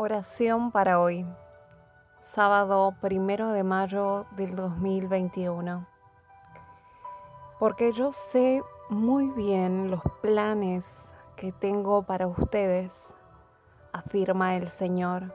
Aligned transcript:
Oración 0.00 0.70
para 0.70 1.00
hoy, 1.00 1.26
sábado 2.22 2.94
primero 3.00 3.50
de 3.50 3.64
mayo 3.64 4.26
del 4.36 4.54
2021. 4.54 5.88
Porque 7.58 7.92
yo 7.92 8.12
sé 8.12 8.62
muy 8.90 9.26
bien 9.30 9.90
los 9.90 10.02
planes 10.22 10.84
que 11.34 11.50
tengo 11.50 12.04
para 12.04 12.28
ustedes, 12.28 12.92
afirma 13.92 14.54
el 14.54 14.70
Señor, 14.70 15.34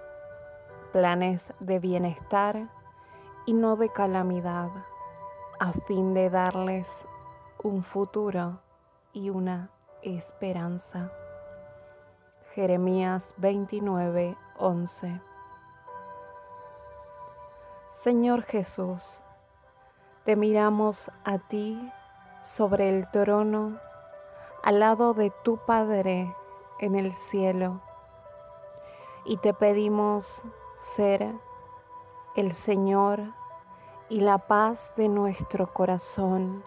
planes 0.94 1.42
de 1.60 1.80
bienestar 1.80 2.70
y 3.46 3.52
no 3.52 3.76
de 3.76 3.90
calamidad, 3.90 4.70
a 5.60 5.74
fin 5.88 6.14
de 6.14 6.30
darles 6.30 6.88
un 7.62 7.84
futuro 7.84 8.62
y 9.12 9.30
una 9.30 9.72
esperanza. 10.04 11.12
Jeremías 12.56 13.24
29, 13.38 14.38
11. 14.58 15.22
Señor 18.04 18.44
Jesús, 18.44 19.02
te 20.26 20.36
miramos 20.36 21.10
a 21.24 21.38
ti 21.38 21.92
sobre 22.44 22.90
el 22.90 23.10
trono, 23.12 23.80
al 24.62 24.80
lado 24.80 25.14
de 25.14 25.32
tu 25.44 25.58
Padre 25.58 26.36
en 26.80 26.96
el 26.96 27.14
cielo, 27.30 27.82
y 29.26 29.38
te 29.38 29.54
pedimos 29.54 30.44
ser 30.96 31.34
el 32.36 32.54
Señor 32.54 33.22
y 34.10 34.22
la 34.22 34.38
paz 34.38 34.92
de 34.98 35.08
nuestro 35.08 35.74
corazón. 35.74 36.64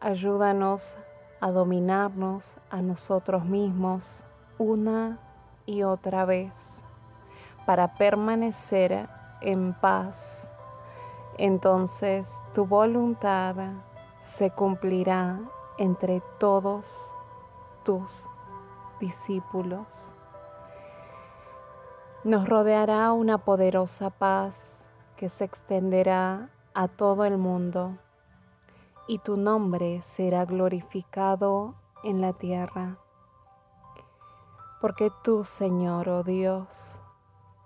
Ayúdanos 0.00 0.96
a 1.40 1.50
dominarnos 1.50 2.54
a 2.70 2.82
nosotros 2.82 3.44
mismos 3.44 4.22
una 4.58 5.18
y 5.66 5.82
otra 5.82 6.24
vez 6.24 6.52
para 7.66 7.94
permanecer 7.94 9.08
en 9.40 9.72
paz. 9.74 10.14
Entonces 11.38 12.26
tu 12.54 12.66
voluntad 12.66 13.56
se 14.36 14.50
cumplirá 14.50 15.40
entre 15.78 16.22
todos 16.38 16.86
tus 17.84 18.10
discípulos. 19.00 19.86
Nos 22.22 22.48
rodeará 22.48 23.12
una 23.12 23.38
poderosa 23.38 24.10
paz 24.10 24.54
que 25.16 25.28
se 25.28 25.44
extenderá 25.44 26.48
a 26.74 26.88
todo 26.88 27.24
el 27.24 27.38
mundo 27.38 27.92
y 29.06 29.18
tu 29.18 29.36
nombre 29.36 30.02
será 30.16 30.44
glorificado 30.44 31.74
en 32.02 32.20
la 32.20 32.32
tierra 32.32 32.96
porque 34.84 35.10
tú, 35.22 35.44
Señor, 35.44 36.10
oh 36.10 36.22
Dios, 36.22 36.68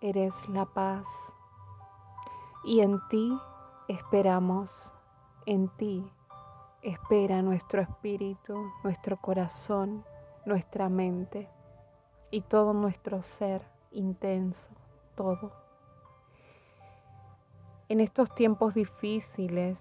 eres 0.00 0.32
la 0.50 0.66
paz, 0.66 1.04
y 2.62 2.78
en 2.78 3.00
ti 3.08 3.36
esperamos, 3.88 4.92
en 5.44 5.68
ti 5.70 6.08
espera 6.80 7.42
nuestro 7.42 7.82
espíritu, 7.82 8.70
nuestro 8.84 9.16
corazón, 9.16 10.04
nuestra 10.46 10.88
mente 10.88 11.50
y 12.30 12.42
todo 12.42 12.72
nuestro 12.72 13.20
ser 13.24 13.66
intenso, 13.90 14.68
todo. 15.16 15.50
En 17.88 17.98
estos 17.98 18.32
tiempos 18.32 18.74
difíciles, 18.74 19.76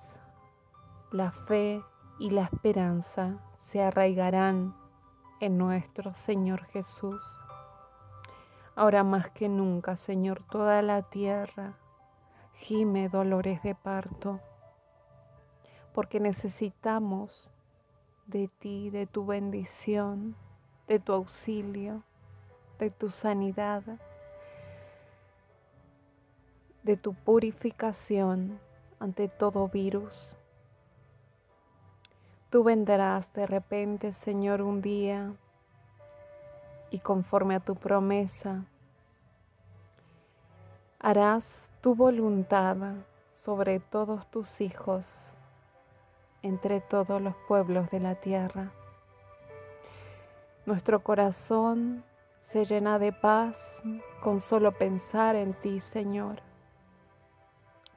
la 1.11 1.29
fe 1.29 1.83
y 2.17 2.31
la 2.31 2.45
esperanza 2.45 3.38
se 3.67 3.83
arraigarán 3.83 4.86
en 5.39 5.57
nuestro 5.57 6.13
Señor 6.25 6.66
Jesús. 6.66 7.21
Ahora 8.75 9.03
más 9.03 9.30
que 9.31 9.49
nunca, 9.49 9.97
Señor, 9.97 10.44
toda 10.49 10.81
la 10.81 11.02
tierra 11.03 11.73
gime 12.53 13.09
dolores 13.09 13.61
de 13.63 13.75
parto, 13.75 14.39
porque 15.94 16.19
necesitamos 16.19 17.51
de 18.25 18.50
ti, 18.59 18.89
de 18.89 19.06
tu 19.06 19.25
bendición, 19.25 20.35
de 20.88 21.00
tu 21.00 21.13
auxilio, 21.13 22.03
de 22.79 22.89
tu 22.89 23.09
sanidad, 23.09 23.83
de 26.83 26.97
tu 26.97 27.13
purificación 27.13 28.59
ante 29.00 29.28
todo 29.28 29.67
virus 29.67 30.38
Tú 32.50 32.63
vendrás 32.63 33.31
de 33.34 33.46
repente, 33.46 34.13
Señor, 34.24 34.62
un 34.62 34.81
día 34.81 35.34
y 36.91 37.00
conforme 37.00 37.56
a 37.56 37.59
tu 37.59 37.75
promesa, 37.75 38.63
harás 40.97 41.44
tu 41.81 41.94
voluntad 41.94 42.78
sobre 43.44 43.81
todos 43.81 44.28
tus 44.28 44.62
hijos, 44.62 45.06
entre 46.41 46.80
todos 46.80 47.22
los 47.22 47.36
pueblos 47.50 47.90
de 47.91 48.00
la 48.00 48.16
tierra. 48.16 48.72
Nuestro 50.66 51.02
corazón 51.02 52.06
se 52.53 52.63
llena 52.63 52.97
de 52.97 53.12
paz 53.12 53.56
con 54.22 54.40
solo 54.40 54.72
pensar 54.72 55.36
en 55.36 55.53
ti, 55.53 55.81
Señor. 55.81 56.41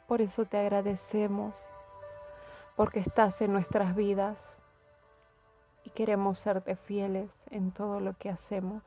Por 0.08 0.20
eso 0.20 0.44
te 0.44 0.58
agradecemos 0.58 1.56
porque 2.80 3.00
estás 3.00 3.42
en 3.42 3.52
nuestras 3.52 3.94
vidas 3.94 4.38
y 5.84 5.90
queremos 5.90 6.38
serte 6.38 6.76
fieles 6.76 7.30
en 7.50 7.72
todo 7.72 8.00
lo 8.00 8.16
que 8.16 8.30
hacemos. 8.30 8.82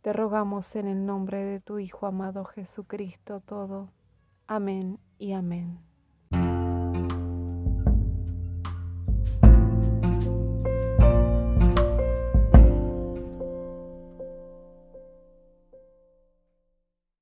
Te 0.00 0.12
rogamos 0.12 0.76
en 0.76 0.86
el 0.86 1.04
nombre 1.04 1.42
de 1.42 1.58
tu 1.58 1.80
Hijo 1.80 2.06
amado 2.06 2.44
Jesucristo 2.44 3.40
todo. 3.40 3.88
Amén 4.46 5.00
y 5.18 5.32
amén. 5.32 5.89